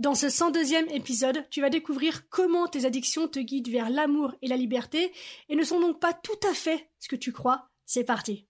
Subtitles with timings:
[0.00, 4.46] Dans ce 102e épisode, tu vas découvrir comment tes addictions te guident vers l'amour et
[4.46, 5.10] la liberté
[5.48, 7.66] et ne sont donc pas tout à fait ce que tu crois.
[7.84, 8.46] C'est parti.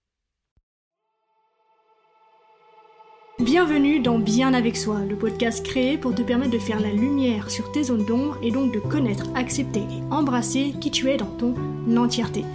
[3.39, 7.49] Bienvenue dans Bien avec soi, le podcast créé pour te permettre de faire la lumière
[7.49, 11.35] sur tes zones d'ombre et donc de connaître, accepter et embrasser qui tu es dans
[11.35, 11.55] ton
[11.97, 12.45] entièreté.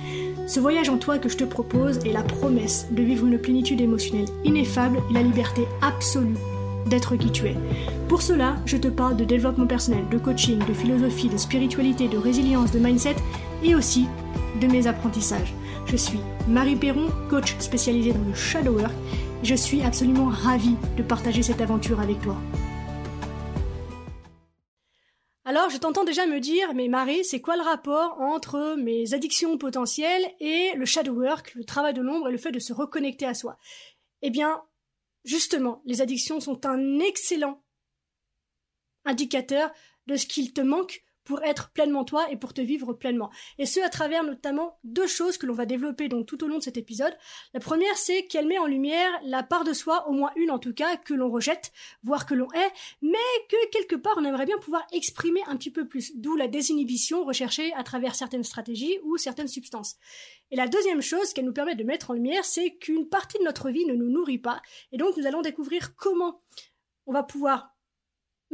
[0.46, 3.80] Ce voyage en toi que je te propose est la promesse de vivre une plénitude
[3.80, 6.36] émotionnelle ineffable et la liberté absolue
[6.86, 7.56] d'être qui tu es.
[8.08, 12.18] Pour cela, je te parle de développement personnel, de coaching, de philosophie, de spiritualité, de
[12.18, 13.16] résilience, de mindset
[13.62, 14.06] et aussi
[14.60, 15.54] de mes apprentissages.
[15.86, 18.92] Je suis Marie Perron, coach spécialisée dans le shadow work.
[19.42, 22.36] Et je suis absolument ravie de partager cette aventure avec toi.
[25.46, 29.58] Alors, je t'entends déjà me dire, mais Marie, c'est quoi le rapport entre mes addictions
[29.58, 33.26] potentielles et le shadow work, le travail de l'ombre et le fait de se reconnecter
[33.26, 33.58] à soi?
[34.22, 34.62] Eh bien,
[35.24, 37.64] Justement, les addictions sont un excellent
[39.04, 39.72] indicateur
[40.06, 43.30] de ce qu'il te manque pour être pleinement toi et pour te vivre pleinement.
[43.58, 46.58] Et ce, à travers notamment deux choses que l'on va développer donc tout au long
[46.58, 47.16] de cet épisode.
[47.52, 50.58] La première, c'est qu'elle met en lumière la part de soi, au moins une en
[50.58, 51.72] tout cas, que l'on rejette,
[52.02, 52.72] voire que l'on est,
[53.02, 56.48] mais que quelque part on aimerait bien pouvoir exprimer un petit peu plus, d'où la
[56.48, 59.96] désinhibition recherchée à travers certaines stratégies ou certaines substances.
[60.50, 63.44] Et la deuxième chose qu'elle nous permet de mettre en lumière, c'est qu'une partie de
[63.44, 64.60] notre vie ne nous nourrit pas,
[64.92, 66.42] et donc nous allons découvrir comment
[67.06, 67.73] on va pouvoir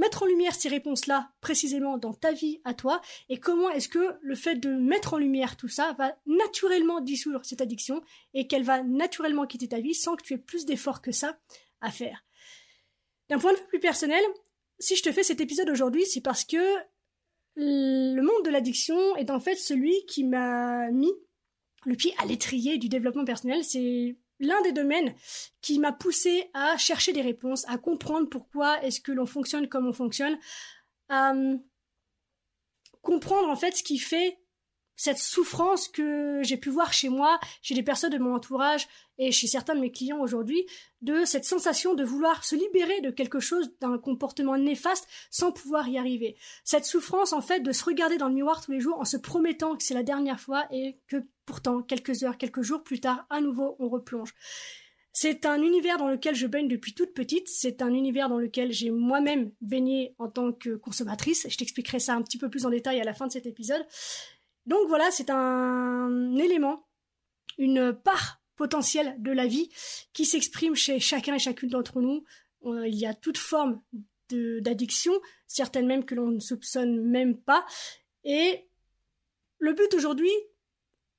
[0.00, 4.18] mettre en lumière ces réponses-là précisément dans ta vie à toi et comment est-ce que
[4.22, 8.02] le fait de mettre en lumière tout ça va naturellement dissoudre cette addiction
[8.34, 11.38] et qu'elle va naturellement quitter ta vie sans que tu aies plus d'efforts que ça
[11.82, 12.24] à faire.
[13.28, 14.22] D'un point de vue plus personnel,
[14.78, 16.56] si je te fais cet épisode aujourd'hui, c'est parce que
[17.56, 21.12] le monde de l'addiction est en fait celui qui m'a mis
[21.84, 23.64] le pied à l'étrier du développement personnel.
[23.64, 25.14] C'est l'un des domaines
[25.60, 29.86] qui m'a poussé à chercher des réponses, à comprendre pourquoi est-ce que l'on fonctionne comme
[29.86, 30.38] on fonctionne,
[31.08, 31.62] à hum,
[33.02, 34.39] comprendre en fait ce qui fait
[35.00, 39.33] cette souffrance que j'ai pu voir chez moi, chez des personnes de mon entourage et
[39.33, 40.66] chez certains de mes clients aujourd'hui,
[41.00, 45.89] de cette sensation de vouloir se libérer de quelque chose, d'un comportement néfaste sans pouvoir
[45.89, 46.36] y arriver.
[46.64, 49.16] Cette souffrance en fait de se regarder dans le miroir tous les jours en se
[49.16, 53.24] promettant que c'est la dernière fois et que pourtant quelques heures, quelques jours plus tard,
[53.30, 54.34] à nouveau on replonge.
[55.14, 57.48] C'est un univers dans lequel je baigne depuis toute petite.
[57.48, 61.46] C'est un univers dans lequel j'ai moi-même baigné en tant que consommatrice.
[61.48, 63.84] Je t'expliquerai ça un petit peu plus en détail à la fin de cet épisode.
[64.66, 66.86] Donc voilà, c'est un élément,
[67.58, 69.70] une part potentielle de la vie
[70.12, 72.24] qui s'exprime chez chacun et chacune d'entre nous.
[72.66, 73.80] Euh, il y a toute forme
[74.30, 75.12] d'addiction,
[75.46, 77.64] certaines même que l'on ne soupçonne même pas.
[78.22, 78.68] Et
[79.58, 80.30] le but aujourd'hui,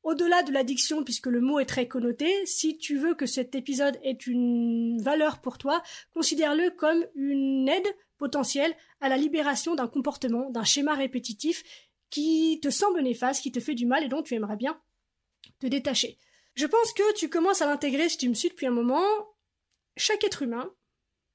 [0.03, 3.99] au-delà de l'addiction, puisque le mot est très connoté, si tu veux que cet épisode
[4.03, 7.87] ait une valeur pour toi, considère-le comme une aide
[8.17, 11.63] potentielle à la libération d'un comportement, d'un schéma répétitif
[12.11, 14.79] qui te semble néfaste, qui te fait du mal et dont tu aimerais bien
[15.59, 16.19] te détacher.
[16.53, 19.03] Je pense que tu commences à l'intégrer si tu me suis depuis un moment.
[19.97, 20.73] Chaque être humain,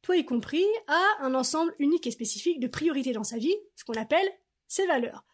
[0.02, 3.84] toi y compris, a un ensemble unique et spécifique de priorités dans sa vie, ce
[3.84, 4.30] qu'on appelle
[4.68, 5.24] ses valeurs.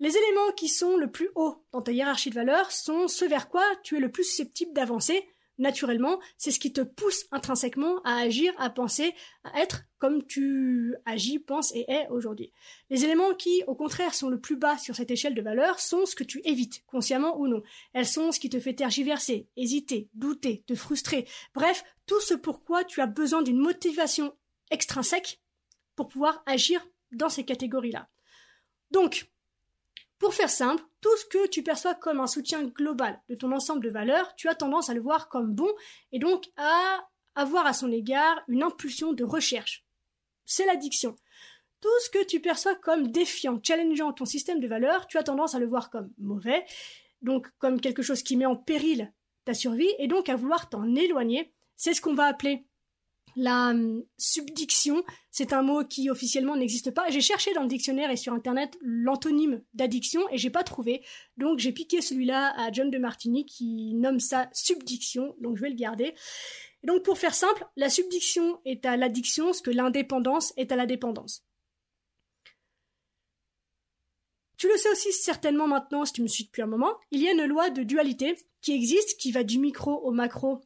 [0.00, 3.48] Les éléments qui sont le plus haut dans ta hiérarchie de valeurs sont ceux vers
[3.48, 8.16] quoi tu es le plus susceptible d'avancer naturellement, c'est ce qui te pousse intrinsèquement à
[8.16, 9.14] agir, à penser,
[9.44, 12.52] à être comme tu agis, penses et es aujourd'hui.
[12.90, 16.06] Les éléments qui, au contraire, sont le plus bas sur cette échelle de valeur sont
[16.06, 17.62] ce que tu évites, consciemment ou non.
[17.92, 21.26] Elles sont ce qui te fait tergiverser, hésiter, douter, te frustrer.
[21.54, 24.34] Bref, tout ce pourquoi tu as besoin d'une motivation
[24.70, 25.40] extrinsèque
[25.96, 28.08] pour pouvoir agir dans ces catégories-là.
[28.90, 29.30] Donc,
[30.18, 33.84] pour faire simple, tout ce que tu perçois comme un soutien global de ton ensemble
[33.84, 35.70] de valeurs, tu as tendance à le voir comme bon
[36.12, 39.84] et donc à avoir à son égard une impulsion de recherche.
[40.44, 41.14] C'est l'addiction.
[41.80, 45.54] Tout ce que tu perçois comme défiant, challengeant ton système de valeurs, tu as tendance
[45.54, 46.64] à le voir comme mauvais,
[47.22, 49.12] donc comme quelque chose qui met en péril
[49.44, 51.52] ta survie et donc à vouloir t'en éloigner.
[51.76, 52.66] C'est ce qu'on va appeler
[53.36, 57.10] la hum, subdiction, c'est un mot qui officiellement n'existe pas.
[57.10, 61.04] J'ai cherché dans le dictionnaire et sur internet l'antonyme d'addiction et j'ai pas trouvé.
[61.36, 65.34] Donc j'ai piqué celui-là à John de Martini qui nomme ça subdiction.
[65.40, 66.14] Donc je vais le garder.
[66.82, 70.86] donc pour faire simple, la subdiction est à l'addiction ce que l'indépendance est à la
[70.86, 71.44] dépendance.
[74.58, 77.28] Tu le sais aussi certainement maintenant si tu me suis depuis un moment, il y
[77.28, 80.60] a une loi de dualité qui existe, qui va du micro au macro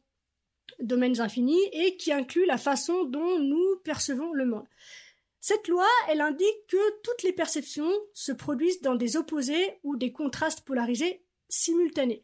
[0.79, 4.67] domaines infinis et qui inclut la façon dont nous percevons le monde.
[5.39, 10.13] Cette loi, elle indique que toutes les perceptions se produisent dans des opposés ou des
[10.13, 12.23] contrastes polarisés simultanés.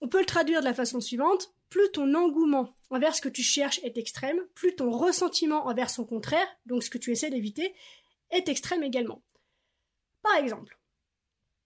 [0.00, 1.54] On peut le traduire de la façon suivante.
[1.70, 6.04] plus ton engouement envers ce que tu cherches est extrême, plus ton ressentiment envers son
[6.04, 7.74] contraire, donc ce que tu essaies d'éviter,
[8.30, 9.22] est extrême également.
[10.22, 10.78] Par exemple,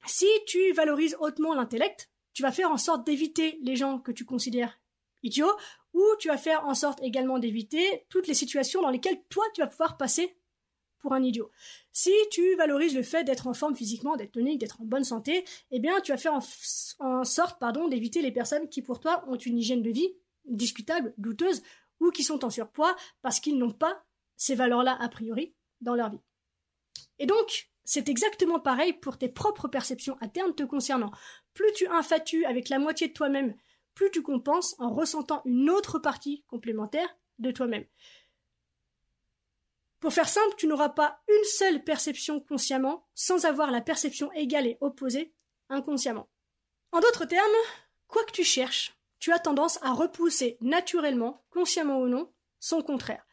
[0.07, 4.25] si tu valorises hautement l'intellect, tu vas faire en sorte d'éviter les gens que tu
[4.25, 4.79] considères
[5.25, 5.51] idiots,
[5.93, 9.61] ou tu vas faire en sorte également d'éviter toutes les situations dans lesquelles toi tu
[9.61, 10.39] vas pouvoir passer
[11.01, 11.51] pour un idiot.
[11.91, 15.45] Si tu valorises le fait d'être en forme physiquement, d'être tonique, d'être en bonne santé,
[15.73, 16.39] eh bien tu vas faire
[17.01, 20.15] en, sorte pardon, d'éviter les personnes qui pour toi ont une hygiène de vie
[20.45, 21.65] discutable, douteuse,
[21.99, 24.05] ou qui sont en surpoids parce qu'ils n'ont pas
[24.37, 26.21] ces valeurs-là a priori dans leur vie.
[27.19, 31.11] Et donc, c'est exactement pareil pour tes propres perceptions internes te concernant.
[31.55, 33.57] Plus tu infatues avec la moitié de toi-même,
[33.95, 37.09] plus tu compenses en ressentant une autre partie complémentaire
[37.39, 37.87] de toi-même.
[40.01, 44.67] Pour faire simple, tu n'auras pas une seule perception consciemment sans avoir la perception égale
[44.67, 45.33] et opposée
[45.71, 46.29] inconsciemment.
[46.93, 47.49] En d'autres termes,
[48.07, 52.31] quoi que tu cherches, tu as tendance à repousser naturellement, consciemment ou non,
[52.61, 53.27] son contraire.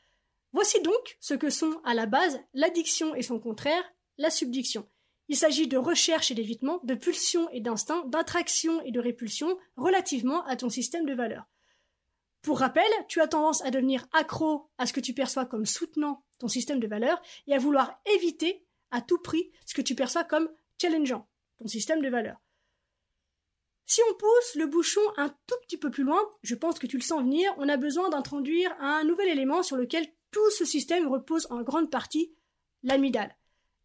[0.53, 3.83] Voici donc ce que sont à la base l'addiction et son contraire,
[4.17, 4.87] la subdiction.
[5.27, 10.45] Il s'agit de recherche et d'évitement, de pulsion et d'instinct, d'attraction et de répulsion relativement
[10.45, 11.45] à ton système de valeurs.
[12.43, 16.23] Pour rappel, tu as tendance à devenir accro à ce que tu perçois comme soutenant
[16.37, 20.23] ton système de valeurs et à vouloir éviter à tout prix ce que tu perçois
[20.23, 21.27] comme challengeant
[21.57, 22.39] ton système de valeurs.
[23.87, 26.97] Si on pousse le bouchon un tout petit peu plus loin, je pense que tu
[26.97, 31.07] le sens venir, on a besoin d'introduire un nouvel élément sur lequel tout ce système
[31.07, 32.35] repose en grande partie,
[32.83, 33.35] l'amygdale.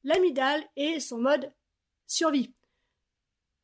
[0.05, 1.53] L'amygdale est son mode
[2.07, 2.53] survie.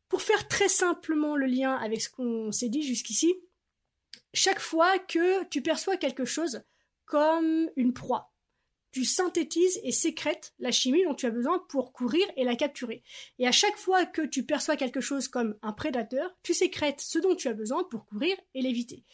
[0.09, 3.35] Pour faire très simplement le lien avec ce qu'on s'est dit jusqu'ici,
[4.35, 6.63] chaque fois que tu perçois quelque chose
[7.07, 8.33] comme une proie,
[8.93, 13.03] tu synthétises et sécrètes la chimie dont tu as besoin pour courir et la capturer.
[13.39, 17.19] Et à chaque fois que tu perçois quelque chose comme un prédateur, tu sécrètes ce
[17.19, 19.05] dont tu as besoin pour courir et l'éviter.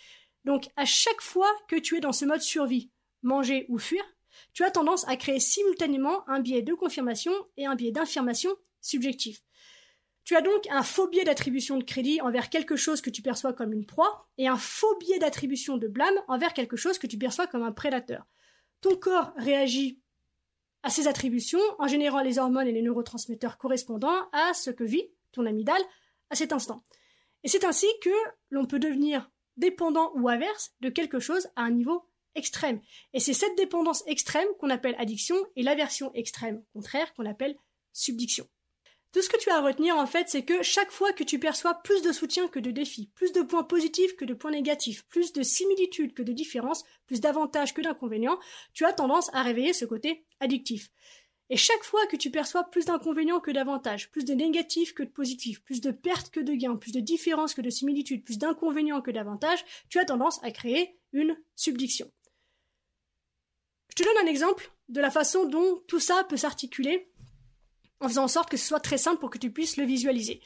[0.45, 2.91] Donc à chaque fois que tu es dans ce mode survie,
[3.23, 4.05] manger ou fuir,
[4.53, 8.51] tu as tendance à créer simultanément un biais de confirmation et un biais d'information
[8.81, 9.43] subjectif.
[10.25, 13.53] Tu as donc un faux biais d'attribution de crédit envers quelque chose que tu perçois
[13.53, 17.19] comme une proie et un faux biais d'attribution de blâme envers quelque chose que tu
[17.19, 18.25] perçois comme un prédateur.
[18.81, 20.01] Ton corps réagit
[20.83, 25.09] à ces attributions en générant les hormones et les neurotransmetteurs correspondant à ce que vit
[25.33, 25.83] ton amygdale
[26.31, 26.85] à cet instant.
[27.45, 28.11] Et c'est ainsi que
[28.51, 32.81] l'on peut devenir dépendant ou averse de quelque chose à un niveau extrême.
[33.13, 37.57] Et c'est cette dépendance extrême qu'on appelle addiction et l'aversion extrême contraire qu'on appelle
[37.93, 38.49] subdiction.
[39.13, 41.39] Tout ce que tu as à retenir, en fait, c'est que chaque fois que tu
[41.39, 45.07] perçois plus de soutien que de défis, plus de points positifs que de points négatifs,
[45.09, 48.39] plus de similitudes que de différences, plus d'avantages que d'inconvénients,
[48.73, 50.91] tu as tendance à réveiller ce côté addictif.
[51.51, 55.11] Et chaque fois que tu perçois plus d'inconvénients que d'avantages, plus de négatifs que de
[55.11, 59.03] positifs, plus de pertes que de gains, plus de différences que de similitudes, plus d'inconvénients
[59.03, 62.11] que d'avantages, tu as tendance à créer une subdiction.
[63.93, 67.13] Je te donne un exemple de la façon dont tout ça peut s'articuler
[68.01, 70.41] en faisant en sorte que ce soit très simple pour que tu puisses le visualiser.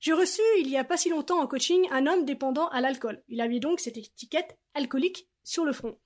[0.00, 3.22] J'ai reçu il y a pas si longtemps en coaching un homme dépendant à l'alcool.
[3.28, 5.98] Il avait donc cette étiquette alcoolique sur le front.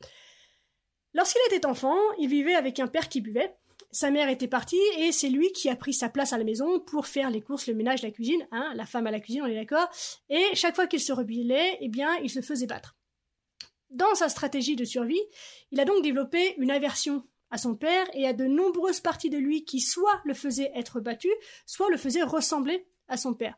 [1.14, 3.56] Lorsqu'il était enfant, il vivait avec un père qui buvait.
[3.90, 6.79] Sa mère était partie et c'est lui qui a pris sa place à la maison
[6.79, 9.47] pour faire les courses, le ménage, la cuisine, hein, la femme à la cuisine, on
[9.47, 9.88] est d'accord.
[10.29, 12.97] Et chaque fois qu'il se rebellait, eh bien, il se faisait battre.
[13.94, 15.23] Dans sa stratégie de survie,
[15.70, 19.38] il a donc développé une aversion à son père et à de nombreuses parties de
[19.38, 21.28] lui qui soit le faisaient être battu,
[21.64, 23.57] soit le faisaient ressembler à son père.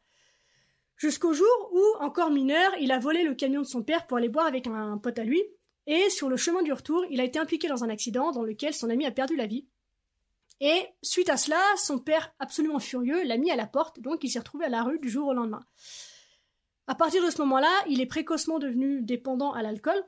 [0.99, 4.29] Jusqu'au jour où, encore mineur, il a volé le camion de son père pour aller
[4.29, 5.43] boire avec un pote à lui,
[5.87, 8.75] et sur le chemin du retour, il a été impliqué dans un accident dans lequel
[8.75, 9.67] son ami a perdu la vie.
[10.61, 14.29] Et suite à cela, son père, absolument furieux, l'a mis à la porte, donc il
[14.29, 15.65] s'est retrouvé à la rue du jour au lendemain.
[16.89, 20.05] À partir de ce moment-là, il est précocement devenu dépendant à l'alcool,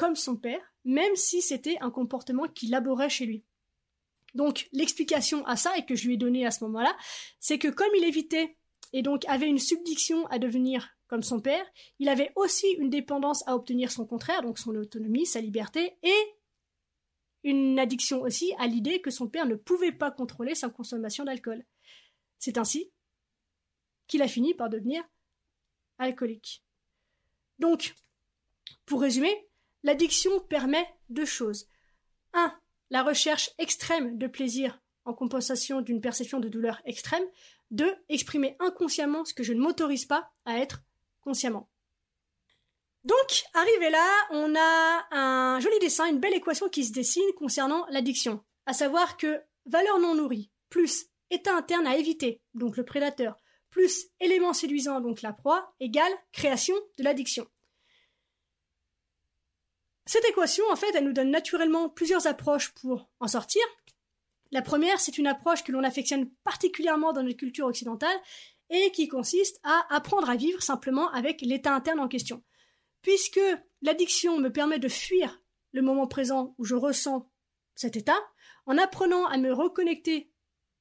[0.00, 3.44] comme son père, même si c'était un comportement qu'il laborait chez lui.
[4.34, 6.96] Donc l'explication à ça, et que je lui ai donnée à ce moment-là,
[7.38, 8.56] c'est que comme il évitait
[8.94, 11.66] et donc avait une subdiction à devenir comme son père,
[11.98, 16.34] il avait aussi une dépendance à obtenir son contraire, donc son autonomie, sa liberté, et
[17.44, 21.62] une addiction aussi à l'idée que son père ne pouvait pas contrôler sa consommation d'alcool.
[22.38, 22.90] C'est ainsi
[24.06, 25.04] qu'il a fini par devenir
[25.98, 26.64] alcoolique.
[27.58, 27.94] Donc,
[28.86, 29.49] pour résumer,
[29.82, 31.68] L'addiction permet deux choses.
[32.34, 32.54] 1.
[32.90, 37.24] La recherche extrême de plaisir en compensation d'une perception de douleur extrême.
[37.70, 37.94] 2.
[38.08, 40.82] Exprimer inconsciemment ce que je ne m'autorise pas à être
[41.22, 41.70] consciemment.
[43.04, 47.86] Donc, arrivé là, on a un joli dessin, une belle équation qui se dessine concernant
[47.90, 48.44] l'addiction.
[48.66, 53.36] À savoir que valeur non nourrie plus état interne à éviter, donc le prédateur,
[53.70, 57.46] plus élément séduisant, donc la proie, égale création de l'addiction.
[60.12, 63.62] Cette équation, en fait, elle nous donne naturellement plusieurs approches pour en sortir.
[64.50, 68.18] La première, c'est une approche que l'on affectionne particulièrement dans notre culture occidentale
[68.70, 72.42] et qui consiste à apprendre à vivre simplement avec l'état interne en question.
[73.02, 73.38] Puisque
[73.82, 75.40] l'addiction me permet de fuir
[75.70, 77.30] le moment présent où je ressens
[77.76, 78.18] cet état,
[78.66, 80.32] en apprenant à me reconnecter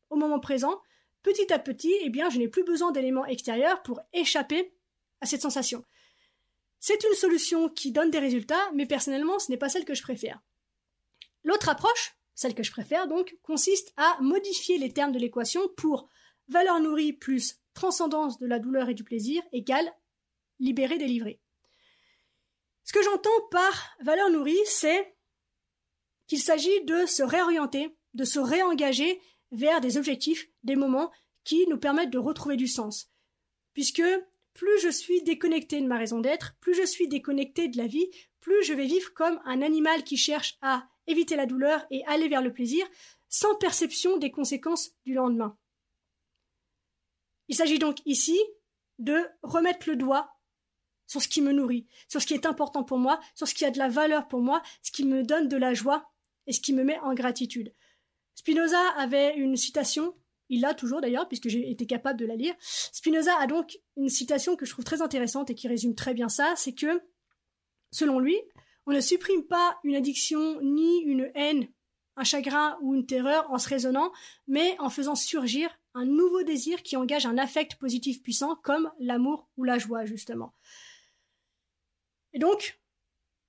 [0.09, 0.81] au moment présent,
[1.21, 4.73] petit à petit, eh bien, je n'ai plus besoin d'éléments extérieurs pour échapper
[5.21, 5.85] à cette sensation.
[6.79, 10.01] C'est une solution qui donne des résultats, mais personnellement, ce n'est pas celle que je
[10.01, 10.41] préfère.
[11.43, 16.07] L'autre approche, celle que je préfère donc, consiste à modifier les termes de l'équation pour
[16.47, 19.91] valeur nourrie plus transcendance de la douleur et du plaisir égale
[20.59, 21.39] libérer, délivrer.
[22.83, 25.15] Ce que j'entends par valeur nourrie, c'est
[26.27, 29.21] qu'il s'agit de se réorienter, de se réengager
[29.51, 31.11] vers des objectifs, des moments
[31.43, 33.11] qui nous permettent de retrouver du sens.
[33.73, 34.03] Puisque
[34.59, 38.09] plus je suis déconnecté de ma raison d'être, plus je suis déconnecté de la vie,
[38.41, 42.27] plus je vais vivre comme un animal qui cherche à éviter la douleur et aller
[42.27, 42.85] vers le plaisir,
[43.29, 45.57] sans perception des conséquences du lendemain.
[47.47, 48.37] Il s'agit donc ici
[48.97, 50.29] de remettre le doigt
[51.07, 53.63] sur ce qui me nourrit, sur ce qui est important pour moi, sur ce qui
[53.63, 56.11] a de la valeur pour moi, ce qui me donne de la joie
[56.47, 57.73] et ce qui me met en gratitude.
[58.35, 60.17] Spinoza avait une citation
[60.49, 62.55] il l'a toujours d'ailleurs, puisque j'ai été capable de la lire.
[62.59, 66.29] Spinoza a donc une citation que je trouve très intéressante et qui résume très bien
[66.29, 67.01] ça, c'est que,
[67.91, 68.37] selon lui,
[68.85, 71.67] on ne supprime pas une addiction ni une haine,
[72.15, 74.11] un chagrin ou une terreur en se raisonnant,
[74.47, 79.47] mais en faisant surgir un nouveau désir qui engage un affect positif puissant comme l'amour
[79.57, 80.53] ou la joie, justement.
[82.33, 82.79] Et donc,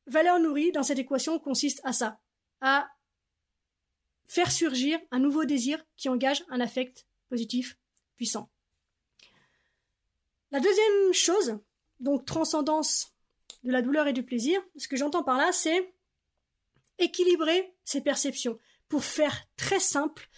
[0.07, 2.21] valeur nourrie dans cette équation consiste à ça,
[2.61, 2.88] à
[4.31, 7.77] faire surgir un nouveau désir qui engage un affect positif
[8.15, 8.49] puissant.
[10.53, 11.59] La deuxième chose,
[11.99, 13.13] donc transcendance
[13.65, 15.93] de la douleur et du plaisir, ce que j'entends par là, c'est
[17.01, 18.57] équilibrer ses perceptions.
[18.89, 20.29] Pour faire très simple,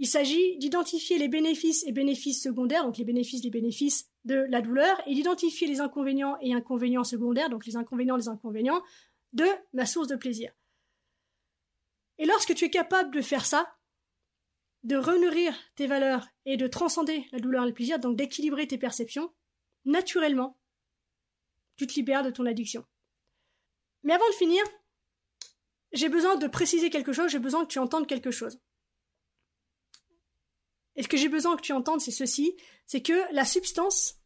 [0.00, 4.60] il s'agit d'identifier les bénéfices et bénéfices secondaires, donc les bénéfices des bénéfices de la
[4.60, 8.82] douleur, et d'identifier les inconvénients et inconvénients secondaires, donc les inconvénients les inconvénients,
[9.34, 10.50] de ma source de plaisir.
[12.20, 13.74] Et lorsque tu es capable de faire ça,
[14.82, 18.76] de renourrir tes valeurs et de transcender la douleur et le plaisir, donc d'équilibrer tes
[18.76, 19.34] perceptions,
[19.86, 20.60] naturellement,
[21.76, 22.84] tu te libères de ton addiction.
[24.02, 24.62] Mais avant de finir,
[25.92, 28.60] j'ai besoin de préciser quelque chose, j'ai besoin que tu entendes quelque chose.
[30.96, 32.54] Et ce que j'ai besoin que tu entendes, c'est ceci,
[32.86, 34.20] c'est que la substance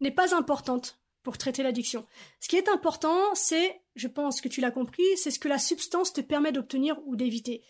[0.00, 2.04] n'est pas importante pour traiter l'addiction.
[2.40, 5.58] Ce qui est important, c'est, je pense que tu l'as compris, c'est ce que la
[5.58, 7.64] substance te permet d'obtenir ou d'éviter.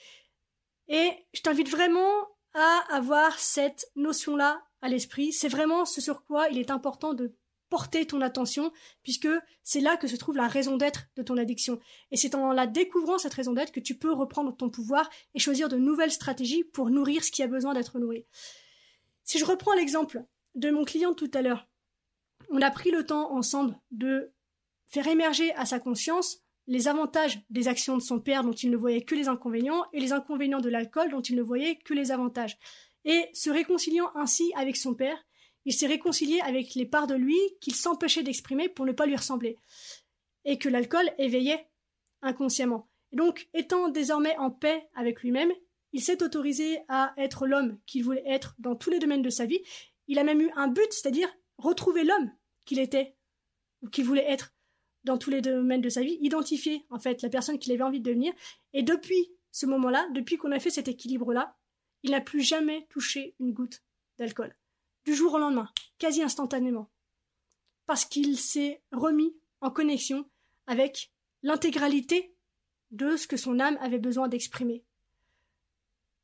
[0.89, 5.33] Et je t'invite vraiment à avoir cette notion-là à l'esprit.
[5.33, 7.35] C'est vraiment ce sur quoi il est important de
[7.69, 9.29] porter ton attention, puisque
[9.63, 11.81] c'est là que se trouve la raison d'être de ton addiction.
[12.11, 15.41] Et c'est en la découvrant cette raison d'être que tu peux reprendre ton pouvoir et
[15.41, 18.25] choisir de nouvelles stratégies pour nourrir ce qui a besoin d'être nourri.
[19.25, 21.69] Si je reprends l'exemple de mon client tout à l'heure,
[22.51, 24.33] on a pris le temps ensemble de
[24.89, 28.77] faire émerger à sa conscience les avantages des actions de son père dont il ne
[28.77, 32.11] voyait que les inconvénients et les inconvénients de l'alcool dont il ne voyait que les
[32.11, 32.59] avantages.
[33.05, 35.25] Et se réconciliant ainsi avec son père,
[35.65, 39.17] il s'est réconcilié avec les parts de lui qu'il s'empêchait d'exprimer pour ne pas lui
[39.17, 39.59] ressembler.
[40.45, 41.69] Et que l'alcool éveillait
[42.23, 42.89] inconsciemment.
[43.13, 45.53] Et donc, étant désormais en paix avec lui-même,
[45.93, 49.47] il s'est autorisé à être l'homme qu'il voulait être dans tous les domaines de sa
[49.47, 49.61] vie.
[50.09, 51.29] Il a même eu un but, c'est-à-dire
[51.59, 52.31] retrouver l'homme
[52.65, 53.17] qu'il était
[53.83, 54.56] ou qu'il voulait être
[55.07, 58.01] dans tous les domaines de sa vie, identifier en fait la personne qu'il avait envie
[58.01, 58.35] de devenir.
[58.73, 61.57] Et depuis ce moment-là, depuis qu'on a fait cet équilibre-là,
[62.03, 63.83] il n'a plus jamais touché une goutte
[64.19, 64.55] d'alcool.
[65.05, 66.91] Du jour au lendemain, quasi instantanément.
[67.87, 70.29] Parce qu'il s'est remis en connexion
[70.67, 71.13] avec
[71.45, 72.35] l'intégralité
[72.91, 74.85] de ce que son âme avait besoin d'exprimer.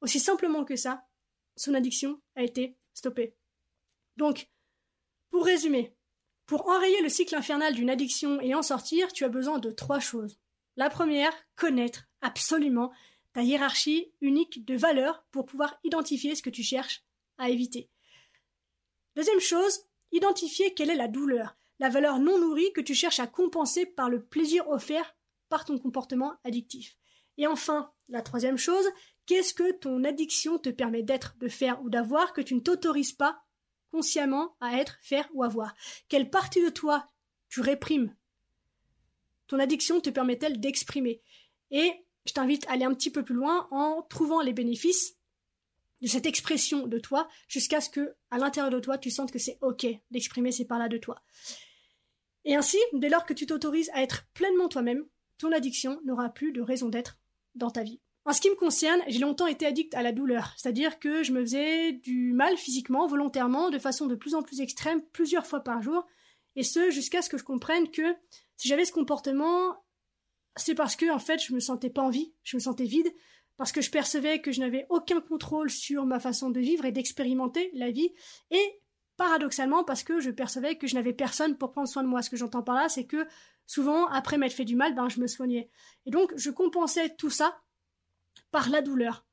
[0.01, 1.07] Aussi simplement que ça,
[1.55, 3.37] son addiction a été stoppée.
[4.17, 4.51] Donc,
[5.31, 5.95] pour résumer,
[6.53, 10.01] pour enrayer le cycle infernal d'une addiction et en sortir, tu as besoin de trois
[10.01, 10.39] choses.
[10.77, 12.93] La première, connaître absolument
[13.33, 17.05] ta hiérarchie unique de valeurs pour pouvoir identifier ce que tu cherches
[17.39, 17.89] à éviter.
[19.17, 19.79] Deuxième chose,
[20.11, 24.11] identifier quelle est la douleur, la valeur non nourrie que tu cherches à compenser par
[24.11, 25.17] le plaisir offert
[25.49, 26.99] par ton comportement addictif.
[27.39, 28.85] Et enfin, la troisième chose,
[29.25, 33.15] qu'est-ce que ton addiction te permet d'être, de faire ou d'avoir que tu ne t'autorises
[33.15, 33.43] pas
[33.93, 35.75] consciemment à être, faire ou avoir
[36.09, 37.07] Quelle partie de toi
[37.49, 38.15] tu réprimes?
[39.47, 41.23] Ton addiction te permet-elle d'exprimer?
[41.71, 41.93] Et
[42.27, 45.17] je t'invite à aller un petit peu plus loin en trouvant les bénéfices
[46.01, 49.39] de cette expression de toi jusqu'à ce que, à l'intérieur de toi, tu sentes que
[49.39, 51.23] c'est ok d'exprimer ces parts-là de toi.
[52.45, 55.07] Et ainsi, dès lors que tu t'autorises à être pleinement toi-même,
[55.39, 57.19] ton addiction n'aura plus de raison d'être
[57.55, 58.01] dans ta vie.
[58.25, 61.33] En ce qui me concerne, j'ai longtemps été addict à la douleur, c'est-à-dire que je
[61.33, 65.61] me faisais du mal physiquement, volontairement, de façon de plus en plus extrême, plusieurs fois
[65.61, 66.07] par jour,
[66.55, 68.15] et ce jusqu'à ce que je comprenne que
[68.57, 69.85] si j'avais ce comportement,
[70.55, 73.13] c'est parce que en fait je me sentais pas en vie, je me sentais vide,
[73.57, 76.93] parce que je percevais que je n'avais aucun contrôle sur ma façon de vivre et
[76.93, 78.13] d'expérimenter la vie,
[78.53, 78.81] et
[79.17, 82.23] paradoxalement parce que je percevais que je n'avais personne pour prendre soin de moi.
[82.23, 83.27] Ce que j'entends par là, c'est que
[83.67, 85.71] souvent, après m'être fait du mal, ben, je me soignais.
[86.07, 87.61] Et donc, je compensais tout ça
[88.53, 89.27] par la douleur.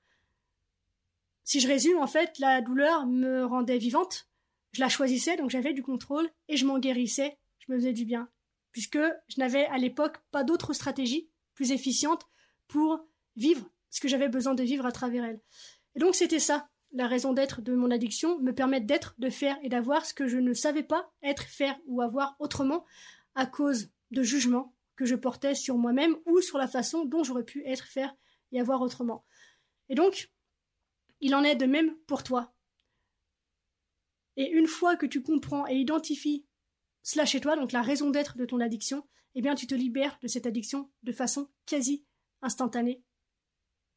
[1.44, 4.28] Si je résume, en fait, la douleur me rendait vivante,
[4.72, 8.06] je la choisissais, donc j'avais du contrôle, et je m'en guérissais, je me faisais du
[8.06, 8.30] bien.
[8.72, 12.28] Puisque je n'avais à l'époque pas d'autre stratégie plus efficiente
[12.68, 15.42] pour vivre ce que j'avais besoin de vivre à travers elle.
[15.96, 19.58] Et donc c'était ça, la raison d'être de mon addiction, me permettre d'être, de faire
[19.64, 22.86] et d'avoir ce que je ne savais pas être, faire ou avoir autrement
[23.36, 27.44] à cause de jugements que je portais sur moi-même ou sur la façon dont j'aurais
[27.44, 28.14] pu être, faire
[28.52, 29.26] et avoir autrement.
[29.90, 30.32] Et donc,
[31.22, 32.54] il en est de même pour toi.
[34.38, 36.46] Et une fois que tu comprends et identifies
[37.04, 40.18] cela chez toi, donc la raison d'être de ton addiction, eh bien tu te libères
[40.22, 42.06] de cette addiction de façon quasi
[42.42, 43.04] instantanée,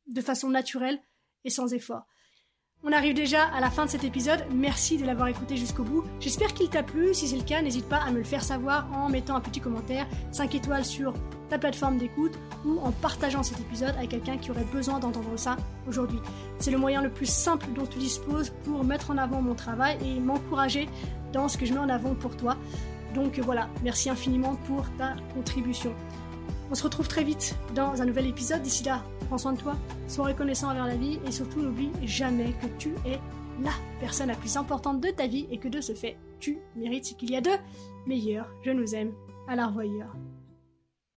[0.06, 1.00] de façon naturelle
[1.44, 2.06] et sans effort.
[2.84, 4.44] On arrive déjà à la fin de cet épisode.
[4.52, 6.02] Merci de l'avoir écouté jusqu'au bout.
[6.18, 7.14] J'espère qu'il t'a plu.
[7.14, 9.60] Si c'est le cas, n'hésite pas à me le faire savoir en mettant un petit
[9.60, 11.14] commentaire, 5 étoiles sur
[11.48, 15.56] ta plateforme d'écoute ou en partageant cet épisode avec quelqu'un qui aurait besoin d'entendre ça
[15.86, 16.18] aujourd'hui.
[16.58, 19.96] C'est le moyen le plus simple dont tu disposes pour mettre en avant mon travail
[20.04, 20.88] et m'encourager
[21.32, 22.56] dans ce que je mets en avant pour toi.
[23.14, 25.94] Donc voilà, merci infiniment pour ta contribution.
[26.72, 28.62] On se retrouve très vite dans un nouvel épisode.
[28.62, 29.76] D'ici là, prends soin de toi,
[30.08, 33.18] sois reconnaissant envers la vie et surtout n'oublie jamais que tu es
[33.62, 37.06] la personne la plus importante de ta vie et que de ce fait, tu mérites
[37.06, 37.52] ce qu'il y a de
[38.06, 38.46] meilleur.
[38.62, 39.12] Je nous aime.
[39.48, 40.14] À la revoyure.